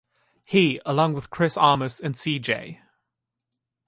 [0.43, 2.39] He, along with Chris Armas and C.
[2.39, 2.81] J.